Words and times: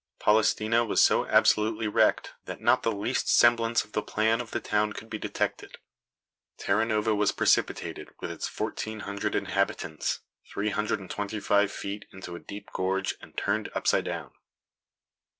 Polistena 0.19 0.83
was 0.83 0.99
so 0.99 1.27
absolutely 1.27 1.87
wrecked 1.87 2.33
that 2.45 2.59
not 2.59 2.81
the 2.81 2.91
least 2.91 3.29
semblance 3.29 3.83
of 3.83 3.91
the 3.91 4.01
plan 4.01 4.41
of 4.41 4.49
the 4.49 4.59
town 4.59 4.93
could 4.93 5.11
be 5.11 5.19
detected. 5.19 5.77
Terranova 6.57 7.13
was 7.15 7.31
precipitated, 7.31 8.09
with 8.19 8.31
its 8.31 8.47
fourteen 8.47 9.01
hundred 9.01 9.35
inhabitants, 9.35 10.21
three 10.51 10.69
hundred 10.71 10.99
and 10.99 11.11
twenty 11.11 11.39
five 11.39 11.71
feet 11.71 12.05
into 12.11 12.35
a 12.35 12.39
deep 12.39 12.71
gorge, 12.73 13.13
and 13.21 13.37
turned 13.37 13.69
upside 13.75 14.05
down. 14.05 14.31